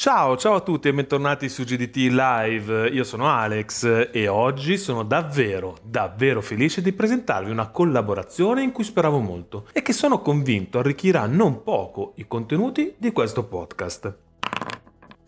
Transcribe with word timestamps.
Ciao, 0.00 0.34
ciao 0.38 0.54
a 0.54 0.60
tutti 0.60 0.88
e 0.88 0.94
bentornati 0.94 1.50
su 1.50 1.62
GDT 1.62 2.08
Live. 2.10 2.88
Io 2.88 3.04
sono 3.04 3.28
Alex 3.28 4.08
e 4.10 4.28
oggi 4.28 4.78
sono 4.78 5.02
davvero, 5.02 5.76
davvero 5.82 6.40
felice 6.40 6.80
di 6.80 6.94
presentarvi 6.94 7.50
una 7.50 7.68
collaborazione 7.68 8.62
in 8.62 8.72
cui 8.72 8.82
speravo 8.82 9.18
molto 9.18 9.68
e 9.74 9.82
che 9.82 9.92
sono 9.92 10.22
convinto 10.22 10.78
arricchirà 10.78 11.26
non 11.26 11.62
poco 11.62 12.14
i 12.14 12.26
contenuti 12.26 12.94
di 12.96 13.12
questo 13.12 13.44
podcast. 13.44 14.29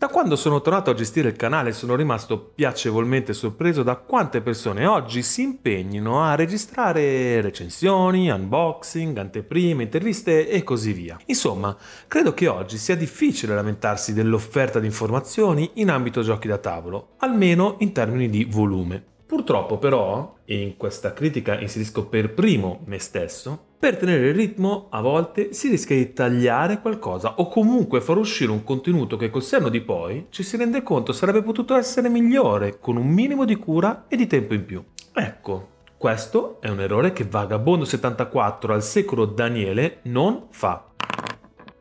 Da 0.03 0.09
quando 0.09 0.35
sono 0.35 0.59
tornato 0.59 0.89
a 0.89 0.93
gestire 0.93 1.29
il 1.29 1.37
canale 1.37 1.71
sono 1.71 1.95
rimasto 1.95 2.37
piacevolmente 2.37 3.31
sorpreso 3.31 3.83
da 3.83 3.95
quante 3.95 4.41
persone 4.41 4.85
oggi 4.85 5.21
si 5.21 5.43
impegnino 5.43 6.21
a 6.21 6.35
registrare 6.35 7.39
recensioni, 7.39 8.29
unboxing, 8.29 9.17
anteprime, 9.17 9.83
interviste 9.83 10.49
e 10.49 10.61
così 10.65 10.91
via. 10.91 11.17
Insomma, 11.27 11.73
credo 12.09 12.33
che 12.33 12.49
oggi 12.49 12.77
sia 12.77 12.97
difficile 12.97 13.55
lamentarsi 13.55 14.13
dell'offerta 14.13 14.81
di 14.81 14.87
informazioni 14.87 15.71
in 15.75 15.89
ambito 15.89 16.21
giochi 16.21 16.49
da 16.49 16.57
tavolo, 16.57 17.11
almeno 17.19 17.77
in 17.79 17.93
termini 17.93 18.29
di 18.29 18.43
volume. 18.43 19.01
Purtroppo 19.25 19.77
però, 19.77 20.35
e 20.43 20.61
in 20.61 20.75
questa 20.75 21.13
critica 21.13 21.57
inserisco 21.57 22.07
per 22.07 22.33
primo 22.33 22.81
me 22.87 22.99
stesso, 22.99 23.71
per 23.83 23.97
tenere 23.97 24.29
il 24.29 24.33
ritmo 24.33 24.87
a 24.91 25.01
volte 25.01 25.51
si 25.51 25.67
rischia 25.67 25.97
di 25.97 26.13
tagliare 26.13 26.79
qualcosa 26.79 27.35
o 27.39 27.49
comunque 27.49 27.99
far 27.99 28.15
uscire 28.15 28.49
un 28.49 28.63
contenuto 28.63 29.17
che 29.17 29.29
col 29.29 29.43
senno 29.43 29.67
di 29.67 29.81
poi 29.81 30.27
ci 30.29 30.41
si 30.41 30.55
rende 30.55 30.83
conto 30.83 31.11
sarebbe 31.11 31.43
potuto 31.43 31.75
essere 31.75 32.07
migliore 32.07 32.79
con 32.79 32.95
un 32.95 33.07
minimo 33.07 33.43
di 33.43 33.57
cura 33.57 34.05
e 34.07 34.15
di 34.15 34.25
tempo 34.25 34.53
in 34.53 34.63
più. 34.63 34.81
Ecco, 35.13 35.71
questo 35.97 36.61
è 36.61 36.69
un 36.69 36.79
errore 36.79 37.11
che 37.11 37.25
Vagabondo 37.25 37.83
74 37.83 38.73
al 38.73 38.83
secolo 38.83 39.25
Daniele 39.25 39.99
non 40.03 40.45
fa. 40.51 40.91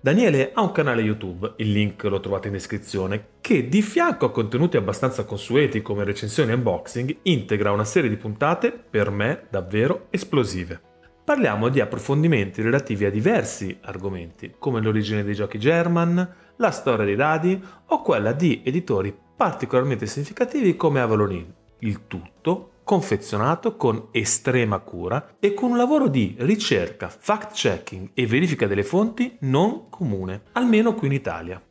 Daniele 0.01 0.51
ha 0.55 0.61
un 0.61 0.73
canale 0.73 1.03
YouTube, 1.03 1.53
il 1.59 1.71
link 1.71 2.03
lo 2.03 2.19
trovate 2.19 2.49
in 2.49 2.55
descrizione, 2.55 3.27
che 3.41 3.69
di 3.69 3.81
fianco 3.81 4.27
a 4.27 4.33
contenuti 4.33 4.77
abbastanza 4.77 5.25
consueti 5.25 5.83
come 5.83 6.03
recensioni 6.03 6.51
e 6.51 6.55
unboxing, 6.55 7.19
integra 7.23 7.71
una 7.71 7.85
serie 7.85 8.11
di 8.11 8.17
puntate 8.17 8.73
per 8.73 9.11
me 9.11 9.45
davvero 9.51 10.09
esplosive. 10.11 10.91
Parliamo 11.25 11.69
di 11.69 11.81
approfondimenti 11.81 12.63
relativi 12.63 13.05
a 13.05 13.11
diversi 13.11 13.79
argomenti, 13.83 14.55
come 14.59 14.81
l'origine 14.81 15.23
dei 15.23 15.35
giochi 15.35 15.57
German, 15.57 16.35
la 16.57 16.71
storia 16.73 17.05
dei 17.05 17.15
dadi 17.15 17.63
o 17.87 18.03
quella 18.03 18.33
di 18.33 18.61
editori 18.65 19.17
particolarmente 19.37 20.07
significativi 20.07 20.77
come 20.77 21.01
Avalon 21.01 21.55
Il 21.79 22.09
tutto 22.09 22.71
confezionato 22.83 23.77
con 23.77 24.09
estrema 24.11 24.81
cura 24.81 25.37
e 25.39 25.55
con 25.55 25.71
un 25.71 25.77
lavoro 25.77 26.09
di 26.09 26.35
ricerca, 26.39 27.09
fact-checking 27.09 28.11
e 28.15 28.27
verifica 28.27 28.67
delle 28.67 28.83
fonti 28.83 29.37
non 29.43 29.89
comune, 29.91 30.43
almeno 30.53 30.95
qui 30.95 31.07
in 31.07 31.13
Italia. 31.13 31.63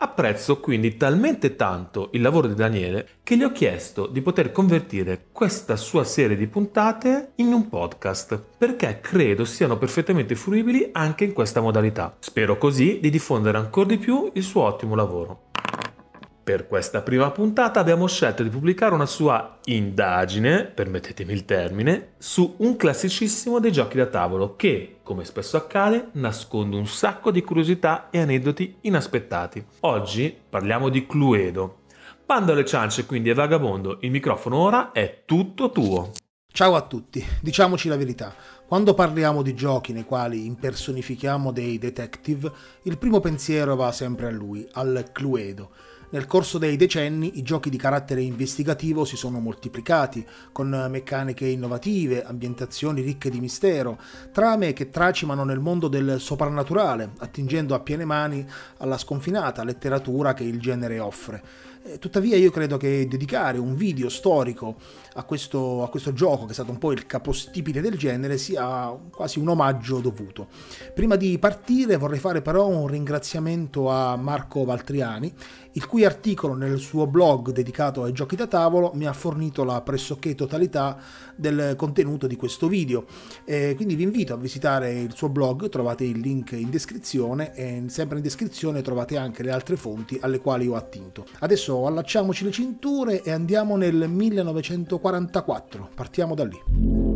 Apprezzo 0.00 0.60
quindi 0.60 0.96
talmente 0.96 1.56
tanto 1.56 2.10
il 2.12 2.20
lavoro 2.20 2.46
di 2.46 2.54
Daniele 2.54 3.08
che 3.24 3.36
gli 3.36 3.42
ho 3.42 3.50
chiesto 3.50 4.06
di 4.06 4.22
poter 4.22 4.52
convertire 4.52 5.26
questa 5.32 5.74
sua 5.74 6.04
serie 6.04 6.36
di 6.36 6.46
puntate 6.46 7.32
in 7.36 7.52
un 7.52 7.68
podcast, 7.68 8.40
perché 8.56 9.00
credo 9.00 9.44
siano 9.44 9.76
perfettamente 9.76 10.36
fruibili 10.36 10.90
anche 10.92 11.24
in 11.24 11.32
questa 11.32 11.60
modalità. 11.60 12.14
Spero 12.20 12.58
così 12.58 13.00
di 13.00 13.10
diffondere 13.10 13.58
ancora 13.58 13.88
di 13.88 13.98
più 13.98 14.30
il 14.34 14.44
suo 14.44 14.62
ottimo 14.62 14.94
lavoro. 14.94 15.47
Per 16.48 16.66
questa 16.66 17.02
prima 17.02 17.30
puntata 17.30 17.78
abbiamo 17.78 18.06
scelto 18.06 18.42
di 18.42 18.48
pubblicare 18.48 18.94
una 18.94 19.04
sua 19.04 19.58
indagine, 19.64 20.64
permettetemi 20.64 21.34
il 21.34 21.44
termine, 21.44 22.12
su 22.16 22.54
un 22.60 22.74
classicissimo 22.74 23.58
dei 23.60 23.70
giochi 23.70 23.98
da 23.98 24.06
tavolo 24.06 24.56
che, 24.56 25.00
come 25.02 25.26
spesso 25.26 25.58
accade, 25.58 26.08
nasconde 26.12 26.76
un 26.76 26.86
sacco 26.86 27.30
di 27.30 27.42
curiosità 27.42 28.08
e 28.08 28.20
aneddoti 28.20 28.76
inaspettati. 28.80 29.62
Oggi 29.80 30.34
parliamo 30.48 30.88
di 30.88 31.06
Cluedo. 31.06 31.80
Bando 32.24 32.52
alle 32.52 32.64
ciance 32.64 33.04
quindi 33.04 33.28
e 33.28 33.34
vagabondo, 33.34 33.98
il 34.00 34.10
microfono 34.10 34.56
ora 34.56 34.92
è 34.92 35.24
tutto 35.26 35.70
tuo. 35.70 36.12
Ciao 36.50 36.74
a 36.74 36.80
tutti, 36.80 37.22
diciamoci 37.42 37.88
la 37.88 37.98
verità. 37.98 38.34
Quando 38.66 38.94
parliamo 38.94 39.42
di 39.42 39.54
giochi 39.54 39.92
nei 39.92 40.04
quali 40.04 40.46
impersonifichiamo 40.46 41.52
dei 41.52 41.76
detective, 41.76 42.50
il 42.84 42.96
primo 42.96 43.20
pensiero 43.20 43.76
va 43.76 43.92
sempre 43.92 44.28
a 44.28 44.30
lui, 44.30 44.66
al 44.72 45.10
Cluedo 45.12 45.96
nel 46.10 46.26
corso 46.26 46.58
dei 46.58 46.76
decenni 46.76 47.38
i 47.38 47.42
giochi 47.42 47.70
di 47.70 47.76
carattere 47.76 48.22
investigativo 48.22 49.04
si 49.04 49.16
sono 49.16 49.40
moltiplicati, 49.40 50.26
con 50.52 50.86
meccaniche 50.90 51.46
innovative, 51.46 52.24
ambientazioni 52.24 53.02
ricche 53.02 53.30
di 53.30 53.40
mistero, 53.40 53.98
trame 54.32 54.72
che 54.72 54.90
tracimano 54.90 55.44
nel 55.44 55.60
mondo 55.60 55.88
del 55.88 56.18
soprannaturale, 56.18 57.10
attingendo 57.18 57.74
a 57.74 57.80
piene 57.80 58.04
mani 58.04 58.46
alla 58.78 58.98
sconfinata 58.98 59.64
letteratura 59.64 60.34
che 60.34 60.44
il 60.44 60.60
genere 60.60 60.98
offre. 60.98 61.42
Eh, 61.88 61.98
tuttavia 61.98 62.36
io 62.36 62.50
credo 62.50 62.76
che 62.76 63.06
dedicare 63.08 63.58
un 63.58 63.74
video 63.74 64.08
storico 64.08 64.76
a 65.14 65.22
questo, 65.22 65.82
a 65.82 65.88
questo, 65.88 66.12
gioco, 66.12 66.44
che 66.44 66.50
è 66.50 66.54
stato 66.54 66.70
un 66.70 66.78
po' 66.78 66.92
il 66.92 67.06
capostipite 67.06 67.80
del 67.80 67.96
genere, 67.96 68.36
sia 68.36 68.94
quasi 69.10 69.38
un 69.38 69.48
omaggio 69.48 70.00
dovuto. 70.00 70.48
Prima 70.94 71.16
di 71.16 71.38
partire 71.38 71.96
vorrei 71.96 72.18
fare 72.18 72.42
però 72.42 72.66
un 72.66 72.88
ringraziamento 72.88 73.90
a 73.90 74.16
Marco 74.16 74.64
Valtriani, 74.64 75.32
il 75.72 75.86
cui 75.86 75.97
articolo 76.04 76.54
nel 76.54 76.78
suo 76.78 77.06
blog 77.06 77.50
dedicato 77.50 78.02
ai 78.02 78.12
giochi 78.12 78.36
da 78.36 78.46
tavolo 78.46 78.92
mi 78.94 79.06
ha 79.06 79.12
fornito 79.12 79.64
la 79.64 79.80
pressoché 79.80 80.34
totalità 80.34 80.98
del 81.34 81.74
contenuto 81.76 82.26
di 82.26 82.36
questo 82.36 82.68
video. 82.68 83.06
E 83.44 83.74
quindi 83.76 83.94
vi 83.94 84.02
invito 84.02 84.34
a 84.34 84.36
visitare 84.36 85.00
il 85.00 85.14
suo 85.14 85.28
blog, 85.28 85.68
trovate 85.68 86.04
il 86.04 86.18
link 86.18 86.52
in 86.52 86.70
descrizione 86.70 87.54
e 87.54 87.84
sempre 87.88 88.18
in 88.18 88.22
descrizione 88.22 88.82
trovate 88.82 89.16
anche 89.16 89.42
le 89.42 89.50
altre 89.50 89.76
fonti 89.76 90.18
alle 90.20 90.40
quali 90.40 90.66
ho 90.66 90.74
attinto. 90.74 91.24
Adesso 91.40 91.86
allacciamoci 91.86 92.44
le 92.44 92.50
cinture 92.50 93.22
e 93.22 93.30
andiamo 93.30 93.76
nel 93.76 94.08
1944, 94.08 95.90
partiamo 95.94 96.34
da 96.34 96.44
lì. 96.44 97.07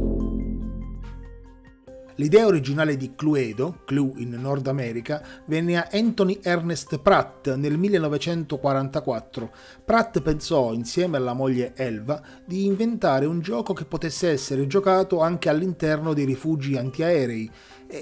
L'idea 2.17 2.47
originale 2.47 2.97
di 2.97 3.15
Cluedo, 3.15 3.81
Clue 3.85 4.13
in 4.17 4.31
Nord 4.31 4.67
America, 4.67 5.23
venne 5.47 5.77
a 5.77 5.89
Anthony 5.91 6.41
Ernest 6.43 6.99
Pratt 6.99 7.55
nel 7.55 7.79
1944. 7.79 9.51
Pratt 9.85 10.21
pensò, 10.21 10.73
insieme 10.73 11.17
alla 11.17 11.33
moglie 11.33 11.73
Elva, 11.75 12.21
di 12.45 12.67
inventare 12.67 13.25
un 13.25 13.41
gioco 13.41 13.73
che 13.73 13.85
potesse 13.85 14.29
essere 14.29 14.67
giocato 14.67 15.21
anche 15.21 15.49
all'interno 15.49 16.13
dei 16.13 16.25
rifugi 16.25 16.77
antiaerei 16.77 17.51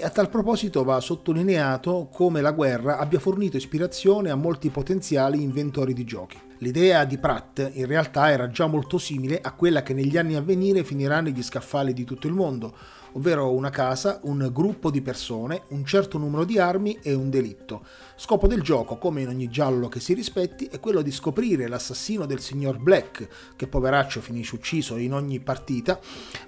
a 0.03 0.11
tal 0.11 0.29
proposito 0.29 0.85
va 0.85 1.01
sottolineato 1.01 2.09
come 2.13 2.41
la 2.41 2.53
guerra 2.53 2.99
abbia 2.99 3.19
fornito 3.19 3.57
ispirazione 3.57 4.31
a 4.31 4.37
molti 4.37 4.71
potenziali 4.71 5.43
inventori 5.43 5.95
di 5.95 6.05
giochi. 6.05 6.39
L'idea 6.59 7.05
di 7.05 7.19
Pratt 7.19 7.71
in 7.73 7.87
realtà 7.87 8.31
era 8.31 8.51
già 8.51 8.67
molto 8.67 8.99
simile 8.99 9.41
a 9.41 9.53
quella 9.53 9.83
che 9.83 9.95
negli 9.95 10.17
anni 10.17 10.37
a 10.37 10.43
venire 10.43 10.85
finirà 10.85 11.21
negli 11.21 11.43
scaffali 11.43 11.93
di 11.93 12.05
tutto 12.05 12.27
il 12.27 12.35
mondo, 12.35 12.77
ovvero 13.13 13.53
una 13.53 13.71
casa, 13.71 14.21
un 14.25 14.51
gruppo 14.53 14.91
di 14.91 15.01
persone, 15.01 15.63
un 15.69 15.87
certo 15.87 16.19
numero 16.19 16.45
di 16.45 16.59
armi 16.59 16.99
e 17.03 17.15
un 17.15 17.31
delitto. 17.31 17.85
Scopo 18.15 18.47
del 18.47 18.61
gioco, 18.61 18.99
come 18.99 19.23
in 19.23 19.29
ogni 19.29 19.49
giallo 19.49 19.89
che 19.89 20.01
si 20.01 20.13
rispetti, 20.13 20.67
è 20.67 20.79
quello 20.81 21.01
di 21.01 21.11
scoprire 21.11 21.67
l'assassino 21.67 22.27
del 22.27 22.41
signor 22.41 22.79
Black, 22.79 23.55
che 23.57 23.67
poveraccio 23.67 24.21
finisce 24.21 24.55
ucciso 24.55 24.99
in 24.99 25.15
ogni 25.15 25.41
partita, 25.41 25.99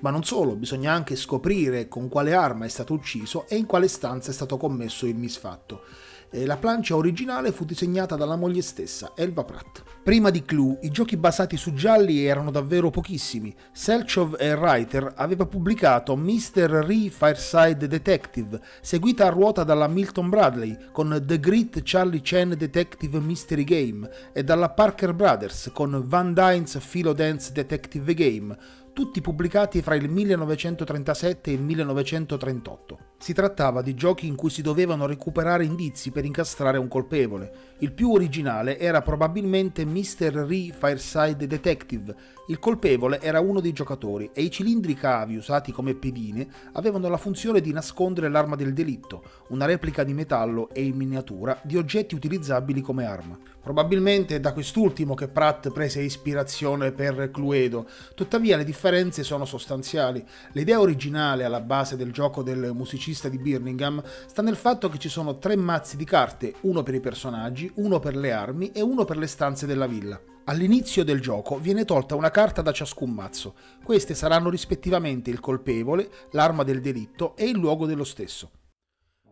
ma 0.00 0.10
non 0.10 0.24
solo, 0.24 0.54
bisogna 0.56 0.92
anche 0.92 1.16
scoprire 1.16 1.88
con 1.88 2.08
quale 2.08 2.34
arma 2.34 2.66
è 2.66 2.68
stato 2.68 2.92
ucciso 2.92 3.31
e 3.48 3.56
in 3.56 3.66
quale 3.66 3.88
stanza 3.88 4.30
è 4.30 4.34
stato 4.34 4.56
commesso 4.56 5.06
il 5.06 5.16
misfatto. 5.16 5.82
La 6.34 6.56
plancia 6.56 6.96
originale 6.96 7.52
fu 7.52 7.66
disegnata 7.66 8.16
dalla 8.16 8.36
moglie 8.36 8.62
stessa, 8.62 9.12
Elva 9.14 9.44
Pratt. 9.44 9.82
Prima 10.02 10.30
di 10.30 10.42
Clue, 10.42 10.78
i 10.80 10.90
giochi 10.90 11.18
basati 11.18 11.58
su 11.58 11.74
gialli 11.74 12.24
erano 12.24 12.50
davvero 12.50 12.88
pochissimi. 12.88 13.54
Selchov 13.70 14.36
e 14.38 14.54
Writer 14.54 15.12
aveva 15.16 15.44
pubblicato 15.44 16.16
Mr. 16.16 16.86
Re 16.86 17.10
Fireside 17.10 17.86
Detective, 17.86 18.58
seguita 18.80 19.26
a 19.26 19.28
ruota 19.28 19.62
dalla 19.62 19.86
Milton 19.88 20.30
Bradley 20.30 20.74
con 20.90 21.22
The 21.22 21.38
Great 21.38 21.82
Charlie 21.84 22.22
Chen 22.22 22.54
Detective 22.56 23.20
Mystery 23.20 23.64
Game 23.64 24.08
e 24.32 24.42
dalla 24.42 24.70
Parker 24.70 25.12
Brothers 25.12 25.68
con 25.74 26.02
Van 26.06 26.32
Dyne's 26.32 26.78
Philo 26.78 27.12
Dance 27.12 27.52
Detective 27.52 28.14
Game, 28.14 28.56
tutti 28.92 29.20
pubblicati 29.22 29.80
fra 29.80 29.94
il 29.94 30.08
1937 30.08 31.50
e 31.50 31.54
il 31.54 31.62
1938. 31.62 32.98
Si 33.18 33.32
trattava 33.32 33.80
di 33.80 33.94
giochi 33.94 34.26
in 34.26 34.36
cui 34.36 34.50
si 34.50 34.60
dovevano 34.60 35.06
recuperare 35.06 35.64
indizi 35.64 36.10
per 36.10 36.24
incastrare 36.24 36.76
un 36.76 36.88
colpevole. 36.88 37.71
Il 37.82 37.90
più 37.90 38.12
originale 38.12 38.78
era 38.78 39.02
probabilmente 39.02 39.84
Mr. 39.84 40.46
Re 40.46 40.72
Fireside 40.72 41.48
Detective. 41.48 42.14
Il 42.46 42.60
colpevole 42.60 43.20
era 43.20 43.40
uno 43.40 43.60
dei 43.60 43.72
giocatori 43.72 44.30
e 44.32 44.42
i 44.42 44.52
cilindri 44.52 44.94
cavi 44.94 45.34
usati 45.34 45.72
come 45.72 45.94
pedine 45.94 46.46
avevano 46.74 47.08
la 47.08 47.16
funzione 47.16 47.60
di 47.60 47.72
nascondere 47.72 48.28
l'arma 48.28 48.54
del 48.54 48.72
delitto, 48.72 49.24
una 49.48 49.64
replica 49.64 50.04
di 50.04 50.12
metallo 50.12 50.68
e 50.72 50.84
in 50.84 50.96
miniatura 50.96 51.60
di 51.64 51.76
oggetti 51.76 52.14
utilizzabili 52.14 52.80
come 52.82 53.04
arma. 53.04 53.36
Probabilmente 53.62 54.36
è 54.36 54.40
da 54.40 54.52
quest'ultimo 54.52 55.14
che 55.14 55.28
Pratt 55.28 55.70
prese 55.70 56.02
ispirazione 56.02 56.90
per 56.90 57.30
Cluedo, 57.30 57.88
tuttavia 58.14 58.56
le 58.56 58.64
differenze 58.64 59.22
sono 59.22 59.44
sostanziali. 59.44 60.24
L'idea 60.52 60.80
originale 60.80 61.44
alla 61.44 61.60
base 61.60 61.96
del 61.96 62.12
gioco 62.12 62.42
del 62.42 62.72
musicista 62.74 63.28
di 63.28 63.38
Birmingham 63.38 64.02
sta 64.26 64.42
nel 64.42 64.56
fatto 64.56 64.88
che 64.88 64.98
ci 64.98 65.08
sono 65.08 65.38
tre 65.38 65.54
mazzi 65.54 65.96
di 65.96 66.04
carte, 66.04 66.54
uno 66.62 66.82
per 66.82 66.94
i 66.94 67.00
personaggi, 67.00 67.70
uno 67.76 67.98
per 68.00 68.16
le 68.16 68.32
armi 68.32 68.70
e 68.72 68.80
uno 68.80 69.04
per 69.04 69.16
le 69.16 69.26
stanze 69.26 69.66
della 69.66 69.86
villa. 69.86 70.20
All'inizio 70.44 71.04
del 71.04 71.20
gioco 71.20 71.58
viene 71.58 71.84
tolta 71.84 72.16
una 72.16 72.30
carta 72.30 72.62
da 72.62 72.72
ciascun 72.72 73.10
mazzo. 73.10 73.54
Queste 73.84 74.14
saranno 74.14 74.50
rispettivamente 74.50 75.30
il 75.30 75.40
colpevole, 75.40 76.10
l'arma 76.32 76.64
del 76.64 76.80
delitto 76.80 77.36
e 77.36 77.44
il 77.44 77.56
luogo 77.56 77.86
dello 77.86 78.04
stesso. 78.04 78.50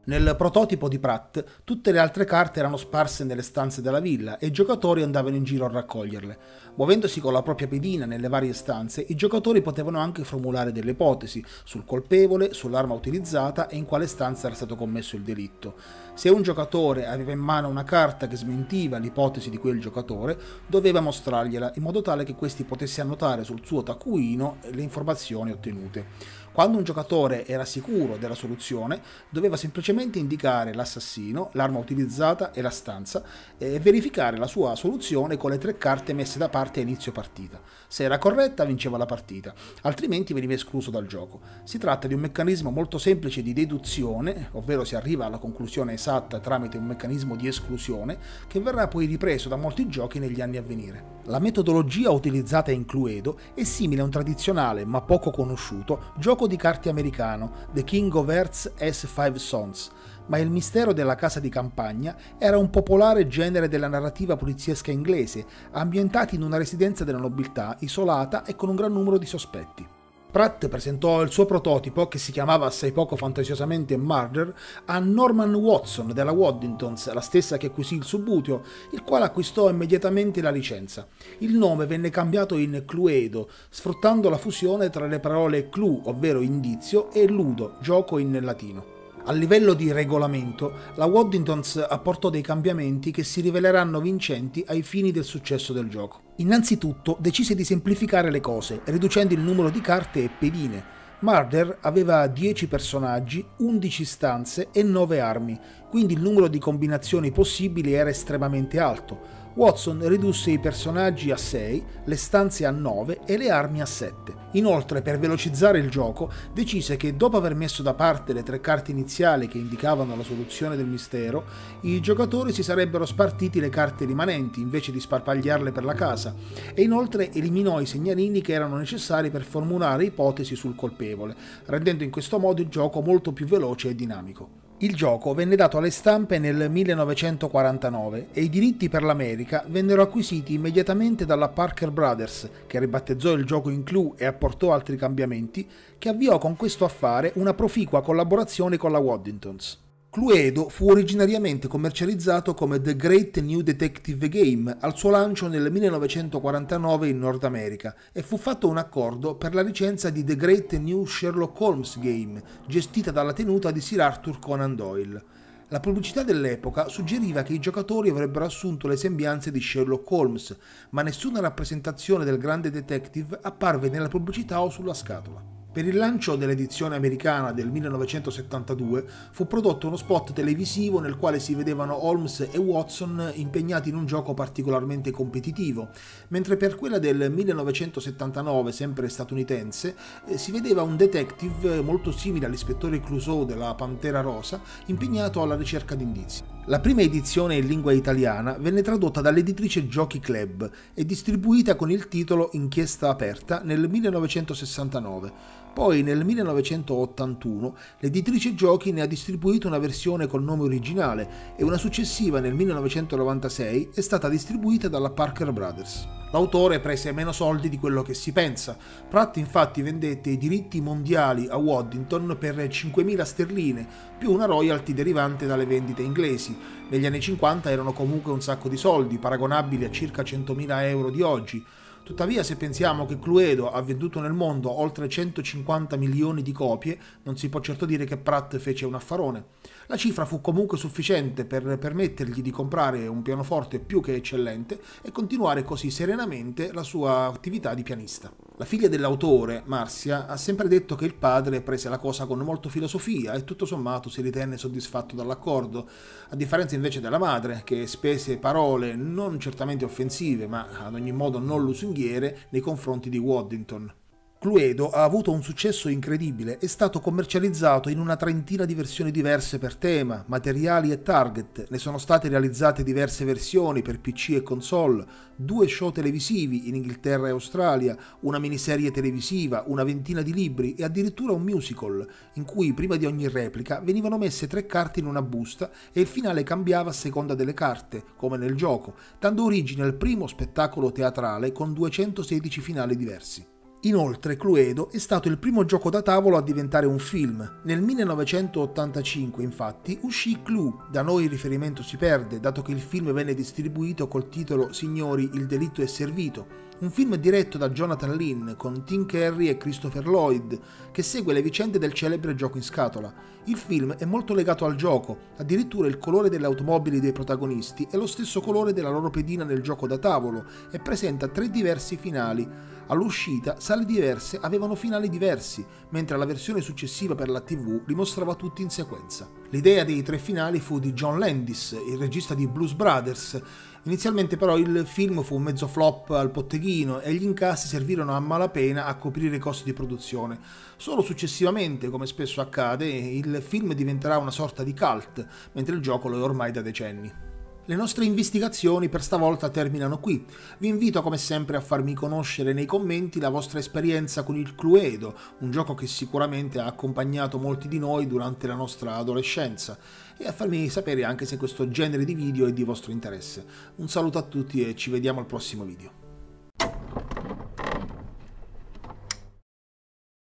Nel 0.02 0.34
prototipo 0.34 0.88
di 0.88 0.98
Pratt 0.98 1.44
tutte 1.62 1.92
le 1.92 1.98
altre 1.98 2.24
carte 2.24 2.58
erano 2.58 2.78
sparse 2.78 3.22
nelle 3.22 3.42
stanze 3.42 3.82
della 3.82 4.00
villa 4.00 4.38
e 4.38 4.46
i 4.46 4.50
giocatori 4.50 5.02
andavano 5.02 5.36
in 5.36 5.44
giro 5.44 5.66
a 5.66 5.70
raccoglierle. 5.70 6.38
Muovendosi 6.76 7.20
con 7.20 7.34
la 7.34 7.42
propria 7.42 7.68
pedina 7.68 8.06
nelle 8.06 8.28
varie 8.28 8.54
stanze, 8.54 9.04
i 9.06 9.14
giocatori 9.14 9.60
potevano 9.60 9.98
anche 9.98 10.24
formulare 10.24 10.72
delle 10.72 10.92
ipotesi 10.92 11.44
sul 11.64 11.84
colpevole, 11.84 12.54
sull'arma 12.54 12.94
utilizzata 12.94 13.68
e 13.68 13.76
in 13.76 13.84
quale 13.84 14.06
stanza 14.06 14.46
era 14.46 14.56
stato 14.56 14.74
commesso 14.74 15.16
il 15.16 15.22
delitto. 15.22 15.74
Se 16.14 16.30
un 16.30 16.40
giocatore 16.40 17.06
aveva 17.06 17.32
in 17.32 17.38
mano 17.38 17.68
una 17.68 17.84
carta 17.84 18.26
che 18.26 18.36
smentiva 18.36 18.96
l'ipotesi 18.96 19.50
di 19.50 19.58
quel 19.58 19.80
giocatore, 19.80 20.38
doveva 20.66 21.00
mostrargliela 21.00 21.72
in 21.74 21.82
modo 21.82 22.00
tale 22.00 22.24
che 22.24 22.34
questi 22.34 22.64
potesse 22.64 23.02
annotare 23.02 23.44
sul 23.44 23.60
suo 23.64 23.82
taccuino 23.82 24.56
le 24.70 24.82
informazioni 24.82 25.50
ottenute. 25.50 26.38
Quando 26.52 26.78
un 26.78 26.84
giocatore 26.84 27.46
era 27.46 27.64
sicuro 27.64 28.16
della 28.16 28.34
soluzione, 28.34 29.00
doveva 29.28 29.56
semplicemente 29.56 30.18
indicare 30.18 30.74
l'assassino, 30.74 31.50
l'arma 31.52 31.78
utilizzata 31.78 32.50
e 32.52 32.60
la 32.60 32.70
stanza 32.70 33.22
e 33.56 33.78
verificare 33.78 34.36
la 34.36 34.48
sua 34.48 34.74
soluzione 34.74 35.36
con 35.36 35.50
le 35.50 35.58
tre 35.58 35.78
carte 35.78 36.12
messe 36.12 36.38
da 36.38 36.48
parte 36.48 36.80
a 36.80 36.82
inizio 36.82 37.12
partita. 37.12 37.60
Se 37.86 38.02
era 38.02 38.18
corretta 38.18 38.64
vinceva 38.64 38.98
la 38.98 39.06
partita, 39.06 39.54
altrimenti 39.82 40.32
veniva 40.32 40.52
escluso 40.52 40.90
dal 40.90 41.06
gioco. 41.06 41.40
Si 41.62 41.78
tratta 41.78 42.08
di 42.08 42.14
un 42.14 42.20
meccanismo 42.20 42.70
molto 42.70 42.98
semplice 42.98 43.42
di 43.42 43.52
deduzione, 43.52 44.48
ovvero 44.52 44.84
si 44.84 44.96
arriva 44.96 45.26
alla 45.26 45.38
conclusione 45.38 45.92
esatta 45.92 46.40
tramite 46.40 46.76
un 46.76 46.84
meccanismo 46.84 47.36
di 47.36 47.46
esclusione, 47.46 48.18
che 48.48 48.58
verrà 48.58 48.88
poi 48.88 49.06
ripreso 49.06 49.48
da 49.48 49.56
molti 49.56 49.88
giochi 49.88 50.18
negli 50.18 50.40
anni 50.40 50.56
a 50.56 50.62
venire. 50.62 51.18
La 51.24 51.38
metodologia 51.38 52.10
utilizzata 52.10 52.72
in 52.72 52.84
Cluedo 52.84 53.38
è 53.54 53.62
simile 53.62 54.00
a 54.00 54.04
un 54.04 54.10
tradizionale, 54.10 54.84
ma 54.84 55.00
poco 55.02 55.30
conosciuto, 55.30 56.12
gioco 56.16 56.39
di 56.46 56.56
carte 56.56 56.88
americano, 56.88 57.66
The 57.72 57.84
King 57.84 58.14
of 58.14 58.28
Hearts 58.28 58.72
S5 58.78 59.34
Sons, 59.36 59.90
ma 60.26 60.38
il 60.38 60.50
mistero 60.50 60.92
della 60.92 61.14
casa 61.14 61.40
di 61.40 61.48
campagna 61.48 62.16
era 62.38 62.56
un 62.56 62.70
popolare 62.70 63.26
genere 63.26 63.68
della 63.68 63.88
narrativa 63.88 64.36
poliziesca 64.36 64.90
inglese, 64.90 65.44
ambientati 65.72 66.36
in 66.36 66.42
una 66.42 66.56
residenza 66.56 67.04
della 67.04 67.18
nobiltà, 67.18 67.76
isolata 67.80 68.44
e 68.44 68.54
con 68.54 68.68
un 68.68 68.76
gran 68.76 68.92
numero 68.92 69.18
di 69.18 69.26
sospetti. 69.26 69.98
Pratt 70.30 70.68
presentò 70.68 71.22
il 71.22 71.32
suo 71.32 71.44
prototipo, 71.44 72.06
che 72.06 72.18
si 72.18 72.30
chiamava 72.30 72.66
assai 72.66 72.92
poco 72.92 73.16
fantasiosamente 73.16 73.96
Murder, 73.96 74.54
a 74.84 75.00
Norman 75.00 75.52
Watson 75.54 76.12
della 76.12 76.30
Waddingtons, 76.30 77.12
la 77.12 77.20
stessa 77.20 77.56
che 77.56 77.66
acquisì 77.66 77.96
il 77.96 78.04
Subutio, 78.04 78.62
il 78.92 79.02
quale 79.02 79.24
acquistò 79.24 79.68
immediatamente 79.68 80.40
la 80.40 80.50
licenza. 80.50 81.08
Il 81.38 81.56
nome 81.56 81.86
venne 81.86 82.10
cambiato 82.10 82.56
in 82.56 82.84
Cluedo, 82.86 83.48
sfruttando 83.68 84.28
la 84.28 84.38
fusione 84.38 84.88
tra 84.88 85.06
le 85.06 85.18
parole 85.18 85.68
clue, 85.68 86.02
ovvero 86.04 86.40
indizio, 86.40 87.10
e 87.10 87.26
ludo, 87.26 87.78
gioco 87.80 88.18
in 88.18 88.38
latino. 88.40 88.99
A 89.24 89.32
livello 89.32 89.74
di 89.74 89.92
regolamento, 89.92 90.72
la 90.94 91.04
Waddingtons 91.04 91.86
apportò 91.88 92.30
dei 92.30 92.40
cambiamenti 92.40 93.10
che 93.10 93.22
si 93.22 93.42
riveleranno 93.42 94.00
vincenti 94.00 94.64
ai 94.66 94.82
fini 94.82 95.12
del 95.12 95.24
successo 95.24 95.74
del 95.74 95.88
gioco. 95.88 96.32
Innanzitutto 96.36 97.18
decise 97.20 97.54
di 97.54 97.62
semplificare 97.62 98.30
le 98.30 98.40
cose, 98.40 98.80
riducendo 98.84 99.34
il 99.34 99.40
numero 99.40 99.68
di 99.68 99.82
carte 99.82 100.24
e 100.24 100.30
pedine. 100.36 100.98
Murder 101.20 101.78
aveva 101.82 102.26
10 102.26 102.66
personaggi, 102.66 103.44
11 103.58 104.04
stanze 104.06 104.68
e 104.72 104.82
9 104.82 105.20
armi, 105.20 105.60
quindi 105.90 106.14
il 106.14 106.22
numero 106.22 106.48
di 106.48 106.58
combinazioni 106.58 107.30
possibili 107.30 107.92
era 107.92 108.08
estremamente 108.08 108.80
alto. 108.80 109.39
Watson 109.54 110.06
ridusse 110.06 110.52
i 110.52 110.60
personaggi 110.60 111.32
a 111.32 111.36
6, 111.36 111.84
le 112.04 112.16
stanze 112.16 112.66
a 112.66 112.70
9 112.70 113.22
e 113.26 113.36
le 113.36 113.50
armi 113.50 113.80
a 113.80 113.86
7. 113.86 114.32
Inoltre, 114.52 115.02
per 115.02 115.18
velocizzare 115.18 115.80
il 115.80 115.90
gioco, 115.90 116.30
decise 116.52 116.96
che 116.96 117.16
dopo 117.16 117.36
aver 117.36 117.56
messo 117.56 117.82
da 117.82 117.94
parte 117.94 118.32
le 118.32 118.44
tre 118.44 118.60
carte 118.60 118.92
iniziali 118.92 119.48
che 119.48 119.58
indicavano 119.58 120.14
la 120.14 120.22
soluzione 120.22 120.76
del 120.76 120.86
mistero, 120.86 121.44
i 121.80 122.00
giocatori 122.00 122.52
si 122.52 122.62
sarebbero 122.62 123.04
spartiti 123.04 123.58
le 123.58 123.70
carte 123.70 124.04
rimanenti 124.04 124.60
invece 124.60 124.92
di 124.92 125.00
sparpagliarle 125.00 125.72
per 125.72 125.84
la 125.84 125.94
casa 125.94 126.32
e 126.72 126.82
inoltre 126.82 127.32
eliminò 127.32 127.80
i 127.80 127.86
segnalini 127.86 128.40
che 128.42 128.52
erano 128.52 128.76
necessari 128.76 129.30
per 129.30 129.42
formulare 129.42 130.04
ipotesi 130.04 130.54
sul 130.54 130.76
colpevole, 130.76 131.34
rendendo 131.66 132.04
in 132.04 132.10
questo 132.10 132.38
modo 132.38 132.62
il 132.62 132.68
gioco 132.68 133.00
molto 133.00 133.32
più 133.32 133.46
veloce 133.46 133.88
e 133.88 133.94
dinamico. 133.96 134.59
Il 134.82 134.94
gioco 134.94 135.34
venne 135.34 135.56
dato 135.56 135.76
alle 135.76 135.90
stampe 135.90 136.38
nel 136.38 136.70
1949 136.70 138.28
e 138.32 138.40
i 138.40 138.48
diritti 138.48 138.88
per 138.88 139.02
l'America 139.02 139.62
vennero 139.66 140.00
acquisiti 140.00 140.54
immediatamente 140.54 141.26
dalla 141.26 141.50
Parker 141.50 141.90
Brothers, 141.90 142.48
che 142.66 142.78
ribattezzò 142.78 143.32
il 143.34 143.44
gioco 143.44 143.68
in 143.68 143.82
Clue 143.82 144.12
e 144.16 144.24
apportò 144.24 144.72
altri 144.72 144.96
cambiamenti, 144.96 145.68
che 145.98 146.08
avviò 146.08 146.38
con 146.38 146.56
questo 146.56 146.86
affare 146.86 147.32
una 147.34 147.52
proficua 147.52 148.00
collaborazione 148.00 148.78
con 148.78 148.90
la 148.90 148.98
Waddingtons. 148.98 149.89
Cluedo 150.10 150.68
fu 150.68 150.90
originariamente 150.90 151.68
commercializzato 151.68 152.52
come 152.52 152.80
The 152.80 152.96
Great 152.96 153.38
New 153.38 153.60
Detective 153.60 154.28
Game 154.28 154.76
al 154.80 154.96
suo 154.96 155.10
lancio 155.10 155.46
nel 155.46 155.70
1949 155.70 157.06
in 157.06 157.20
Nord 157.20 157.44
America 157.44 157.94
e 158.10 158.20
fu 158.22 158.36
fatto 158.36 158.66
un 158.66 158.76
accordo 158.76 159.36
per 159.36 159.54
la 159.54 159.62
licenza 159.62 160.10
di 160.10 160.24
The 160.24 160.34
Great 160.34 160.72
New 160.78 161.04
Sherlock 161.04 161.60
Holmes 161.60 162.00
Game, 162.00 162.42
gestita 162.66 163.12
dalla 163.12 163.32
tenuta 163.32 163.70
di 163.70 163.80
Sir 163.80 164.00
Arthur 164.00 164.40
Conan 164.40 164.74
Doyle. 164.74 165.22
La 165.68 165.78
pubblicità 165.78 166.24
dell'epoca 166.24 166.88
suggeriva 166.88 167.44
che 167.44 167.52
i 167.52 167.60
giocatori 167.60 168.08
avrebbero 168.08 168.44
assunto 168.44 168.88
le 168.88 168.96
sembianze 168.96 169.52
di 169.52 169.60
Sherlock 169.60 170.10
Holmes, 170.10 170.56
ma 170.90 171.02
nessuna 171.02 171.38
rappresentazione 171.38 172.24
del 172.24 172.38
grande 172.38 172.72
detective 172.72 173.38
apparve 173.40 173.88
nella 173.88 174.08
pubblicità 174.08 174.60
o 174.60 174.70
sulla 174.70 174.92
scatola. 174.92 175.59
Per 175.72 175.86
il 175.86 175.96
lancio 175.96 176.34
dell'edizione 176.34 176.96
americana 176.96 177.52
del 177.52 177.70
1972 177.70 179.06
fu 179.30 179.46
prodotto 179.46 179.86
uno 179.86 179.96
spot 179.96 180.32
televisivo 180.32 180.98
nel 180.98 181.16
quale 181.16 181.38
si 181.38 181.54
vedevano 181.54 182.06
Holmes 182.06 182.48
e 182.50 182.58
Watson 182.58 183.30
impegnati 183.34 183.88
in 183.88 183.94
un 183.94 184.04
gioco 184.04 184.34
particolarmente 184.34 185.12
competitivo, 185.12 185.90
mentre 186.30 186.56
per 186.56 186.74
quella 186.74 186.98
del 186.98 187.30
1979, 187.30 188.72
sempre 188.72 189.08
statunitense, 189.08 189.94
eh, 190.26 190.38
si 190.38 190.50
vedeva 190.50 190.82
un 190.82 190.96
detective 190.96 191.80
molto 191.82 192.10
simile 192.10 192.46
all'ispettore 192.46 193.00
Clouseau 193.00 193.44
della 193.44 193.72
Pantera 193.76 194.22
Rosa 194.22 194.60
impegnato 194.86 195.40
alla 195.40 195.54
ricerca 195.54 195.94
di 195.94 196.02
indizi. 196.02 196.42
La 196.66 196.80
prima 196.80 197.00
edizione 197.00 197.56
in 197.56 197.66
lingua 197.66 197.92
italiana 197.92 198.56
venne 198.58 198.82
tradotta 198.82 199.20
dall'editrice 199.20 199.88
Giochi 199.88 200.20
Club 200.20 200.70
e 200.94 201.06
distribuita 201.06 201.74
con 201.74 201.90
il 201.90 202.06
titolo 202.06 202.50
Inchiesta 202.52 203.08
aperta 203.08 203.60
nel 203.64 203.88
1969 203.88 205.59
poi 205.72 206.02
nel 206.02 206.24
1981 206.24 207.76
l'editrice 208.00 208.54
Giochi 208.54 208.92
ne 208.92 209.02
ha 209.02 209.06
distribuito 209.06 209.66
una 209.66 209.78
versione 209.78 210.26
col 210.26 210.42
nome 210.42 210.64
originale 210.64 211.54
e 211.56 211.64
una 211.64 211.78
successiva 211.78 212.40
nel 212.40 212.54
1996 212.54 213.90
è 213.94 214.00
stata 214.00 214.28
distribuita 214.28 214.88
dalla 214.88 215.10
Parker 215.10 215.52
Brothers. 215.52 216.08
L'autore 216.32 216.78
prese 216.78 217.10
meno 217.10 217.32
soldi 217.32 217.68
di 217.68 217.76
quello 217.76 218.02
che 218.02 218.14
si 218.14 218.30
pensa. 218.30 218.76
Pratt 219.08 219.36
infatti 219.36 219.82
vendette 219.82 220.30
i 220.30 220.38
diritti 220.38 220.80
mondiali 220.80 221.48
a 221.48 221.56
Waddington 221.56 222.36
per 222.38 222.54
5.000 222.54 223.22
sterline, 223.22 223.86
più 224.16 224.30
una 224.30 224.44
royalty 224.44 224.94
derivante 224.94 225.46
dalle 225.46 225.66
vendite 225.66 226.02
inglesi. 226.02 226.56
Negli 226.88 227.04
anni 227.04 227.20
50 227.20 227.70
erano 227.70 227.92
comunque 227.92 228.32
un 228.32 228.40
sacco 228.40 228.68
di 228.68 228.76
soldi, 228.76 229.18
paragonabili 229.18 229.84
a 229.84 229.90
circa 229.90 230.22
100.000 230.22 230.82
euro 230.84 231.10
di 231.10 231.20
oggi. 231.20 231.64
Tuttavia, 232.02 232.42
se 232.42 232.56
pensiamo 232.56 233.06
che 233.06 233.18
Cluedo 233.18 233.70
ha 233.70 233.80
venduto 233.82 234.20
nel 234.20 234.32
mondo 234.32 234.70
oltre 234.80 235.08
150 235.08 235.96
milioni 235.96 236.42
di 236.42 236.50
copie, 236.50 236.98
non 237.22 237.36
si 237.36 237.48
può 237.48 237.60
certo 237.60 237.86
dire 237.86 238.04
che 238.04 238.16
Pratt 238.16 238.56
fece 238.58 238.84
un 238.84 238.94
affarone. 238.94 239.44
La 239.86 239.96
cifra 239.96 240.24
fu 240.24 240.40
comunque 240.40 240.76
sufficiente 240.76 241.44
per 241.44 241.78
permettergli 241.78 242.42
di 242.42 242.50
comprare 242.50 243.06
un 243.06 243.22
pianoforte 243.22 243.78
più 243.78 244.00
che 244.00 244.14
eccellente 244.14 244.80
e 245.02 245.12
continuare 245.12 245.62
così 245.62 245.90
serenamente 245.90 246.72
la 246.72 246.82
sua 246.82 247.26
attività 247.26 247.74
di 247.74 247.82
pianista. 247.82 248.49
La 248.60 248.66
figlia 248.66 248.88
dell'autore, 248.88 249.62
Marcia, 249.64 250.26
ha 250.26 250.36
sempre 250.36 250.68
detto 250.68 250.94
che 250.94 251.06
il 251.06 251.14
padre 251.14 251.62
prese 251.62 251.88
la 251.88 251.96
cosa 251.96 252.26
con 252.26 252.40
molta 252.40 252.68
filosofia 252.68 253.32
e 253.32 253.42
tutto 253.42 253.64
sommato 253.64 254.10
si 254.10 254.20
ritenne 254.20 254.58
soddisfatto 254.58 255.16
dall'accordo, 255.16 255.88
a 256.28 256.36
differenza 256.36 256.74
invece 256.74 257.00
della 257.00 257.16
madre, 257.16 257.62
che 257.64 257.86
spese 257.86 258.36
parole 258.36 258.96
non 258.96 259.40
certamente 259.40 259.86
offensive, 259.86 260.46
ma 260.46 260.68
ad 260.84 260.92
ogni 260.92 261.10
modo 261.10 261.38
non 261.38 261.64
lusinghiere 261.64 262.48
nei 262.50 262.60
confronti 262.60 263.08
di 263.08 263.16
Waddington. 263.16 263.94
Cluedo 264.40 264.88
ha 264.88 265.04
avuto 265.04 265.32
un 265.32 265.42
successo 265.42 265.90
incredibile, 265.90 266.56
è 266.56 266.66
stato 266.66 266.98
commercializzato 267.00 267.90
in 267.90 267.98
una 267.98 268.16
trentina 268.16 268.64
di 268.64 268.72
versioni 268.72 269.10
diverse 269.10 269.58
per 269.58 269.76
tema, 269.76 270.24
materiali 270.28 270.92
e 270.92 271.02
target, 271.02 271.66
ne 271.68 271.76
sono 271.76 271.98
state 271.98 272.30
realizzate 272.30 272.82
diverse 272.82 273.26
versioni 273.26 273.82
per 273.82 274.00
PC 274.00 274.30
e 274.30 274.42
console, 274.42 275.04
due 275.36 275.68
show 275.68 275.92
televisivi 275.92 276.70
in 276.70 276.76
Inghilterra 276.76 277.26
e 277.26 277.32
Australia, 277.32 277.94
una 278.20 278.38
miniserie 278.38 278.90
televisiva, 278.90 279.64
una 279.66 279.84
ventina 279.84 280.22
di 280.22 280.32
libri 280.32 280.72
e 280.72 280.84
addirittura 280.84 281.34
un 281.34 281.42
musical, 281.42 282.08
in 282.36 282.44
cui 282.46 282.72
prima 282.72 282.96
di 282.96 283.04
ogni 283.04 283.28
replica 283.28 283.82
venivano 283.84 284.16
messe 284.16 284.46
tre 284.46 284.64
carte 284.64 285.00
in 285.00 285.06
una 285.06 285.20
busta 285.20 285.70
e 285.92 286.00
il 286.00 286.06
finale 286.06 286.44
cambiava 286.44 286.88
a 286.88 286.94
seconda 286.94 287.34
delle 287.34 287.52
carte, 287.52 288.02
come 288.16 288.38
nel 288.38 288.54
gioco, 288.54 288.94
dando 289.18 289.44
origine 289.44 289.82
al 289.82 289.96
primo 289.96 290.26
spettacolo 290.26 290.92
teatrale 290.92 291.52
con 291.52 291.74
216 291.74 292.60
finali 292.62 292.96
diversi. 292.96 293.49
Inoltre 293.84 294.36
Cluedo 294.36 294.90
è 294.90 294.98
stato 294.98 295.28
il 295.28 295.38
primo 295.38 295.64
gioco 295.64 295.88
da 295.88 296.02
tavolo 296.02 296.36
a 296.36 296.42
diventare 296.42 296.84
un 296.84 296.98
film. 296.98 297.60
Nel 297.62 297.80
1985 297.80 299.42
infatti 299.42 299.98
uscì 300.02 300.42
Clue, 300.42 300.74
da 300.90 301.00
noi 301.00 301.24
il 301.24 301.30
riferimento 301.30 301.82
si 301.82 301.96
perde 301.96 302.40
dato 302.40 302.60
che 302.60 302.72
il 302.72 302.80
film 302.80 303.10
venne 303.12 303.32
distribuito 303.32 304.06
col 304.06 304.28
titolo 304.28 304.74
Signori 304.74 305.30
il 305.32 305.46
delitto 305.46 305.80
è 305.80 305.86
servito, 305.86 306.68
un 306.80 306.90
film 306.90 307.14
diretto 307.16 307.58
da 307.58 307.68
Jonathan 307.68 308.14
Lynn 308.14 308.52
con 308.56 308.84
Tim 308.84 309.06
Curry 309.06 309.48
e 309.48 309.58
Christopher 309.58 310.06
Lloyd 310.06 310.58
che 310.90 311.02
segue 311.02 311.34
le 311.34 311.42
vicende 311.42 311.78
del 311.78 311.92
celebre 311.92 312.34
gioco 312.34 312.56
in 312.56 312.62
scatola. 312.62 313.12
Il 313.44 313.58
film 313.58 313.92
è 313.94 314.06
molto 314.06 314.32
legato 314.32 314.64
al 314.64 314.76
gioco, 314.76 315.18
addirittura 315.36 315.88
il 315.88 315.98
colore 315.98 316.30
delle 316.30 316.46
automobili 316.46 316.98
dei 316.98 317.12
protagonisti 317.12 317.86
è 317.90 317.96
lo 317.96 318.06
stesso 318.06 318.40
colore 318.40 318.72
della 318.72 318.88
loro 318.88 319.10
pedina 319.10 319.44
nel 319.44 319.60
gioco 319.60 319.86
da 319.86 319.98
tavolo 319.98 320.44
e 320.70 320.78
presenta 320.78 321.28
tre 321.28 321.50
diversi 321.50 321.96
finali. 321.98 322.48
All'uscita 322.86 323.60
sale 323.60 323.84
diverse 323.84 324.38
avevano 324.40 324.74
finali 324.74 325.08
diversi, 325.08 325.64
mentre 325.90 326.16
la 326.16 326.24
versione 326.24 326.60
successiva 326.60 327.14
per 327.14 327.28
la 327.28 327.40
TV 327.40 327.82
li 327.86 327.94
mostrava 327.94 328.34
tutti 328.34 328.62
in 328.62 328.70
sequenza. 328.70 329.28
L'idea 329.50 329.84
dei 329.84 330.02
tre 330.02 330.18
finali 330.18 330.60
fu 330.60 330.78
di 330.78 330.92
John 330.92 331.18
Landis, 331.18 331.72
il 331.72 331.98
regista 331.98 332.34
di 332.34 332.48
Blues 332.48 332.72
Brothers. 332.72 333.40
Inizialmente 333.84 334.36
però 334.36 334.58
il 334.58 334.84
film 334.86 335.22
fu 335.22 335.36
un 335.36 335.42
mezzo 335.42 335.66
flop 335.66 336.10
al 336.10 336.30
potteghino 336.30 337.00
e 337.00 337.14
gli 337.14 337.22
incassi 337.22 337.66
servirono 337.66 338.12
a 338.14 338.20
malapena 338.20 338.84
a 338.84 338.96
coprire 338.96 339.36
i 339.36 339.38
costi 339.38 339.64
di 339.64 339.72
produzione. 339.72 340.38
Solo 340.76 341.00
successivamente, 341.00 341.88
come 341.88 342.06
spesso 342.06 342.42
accade, 342.42 342.86
il 342.86 343.42
film 343.42 343.72
diventerà 343.72 344.18
una 344.18 344.30
sorta 344.30 344.62
di 344.62 344.74
cult, 344.74 345.26
mentre 345.52 345.74
il 345.74 345.80
gioco 345.80 346.08
lo 346.08 346.18
è 346.18 346.22
ormai 346.22 346.52
da 346.52 346.60
decenni. 346.60 347.28
Le 347.70 347.76
nostre 347.76 348.04
investigazioni 348.04 348.88
per 348.88 349.00
stavolta 349.00 349.48
terminano 349.48 350.00
qui. 350.00 350.26
Vi 350.58 350.66
invito 350.66 351.02
come 351.02 351.18
sempre 351.18 351.56
a 351.56 351.60
farmi 351.60 351.94
conoscere 351.94 352.52
nei 352.52 352.66
commenti 352.66 353.20
la 353.20 353.28
vostra 353.28 353.60
esperienza 353.60 354.24
con 354.24 354.36
il 354.36 354.56
Cluedo, 354.56 355.14
un 355.38 355.52
gioco 355.52 355.74
che 355.74 355.86
sicuramente 355.86 356.58
ha 356.58 356.66
accompagnato 356.66 357.38
molti 357.38 357.68
di 357.68 357.78
noi 357.78 358.08
durante 358.08 358.46
la 358.48 358.56
nostra 358.56 358.96
adolescenza, 358.96 359.78
e 360.22 360.26
a 360.26 360.32
farmi 360.32 360.68
sapere 360.68 361.04
anche 361.04 361.24
se 361.24 361.38
questo 361.38 361.70
genere 361.70 362.04
di 362.04 362.14
video 362.14 362.46
è 362.46 362.52
di 362.52 362.62
vostro 362.62 362.92
interesse. 362.92 363.42
Un 363.76 363.88
saluto 363.88 364.18
a 364.18 364.22
tutti 364.22 364.62
e 364.62 364.76
ci 364.76 364.90
vediamo 364.90 365.18
al 365.18 365.26
prossimo 365.26 365.64
video. 365.64 365.99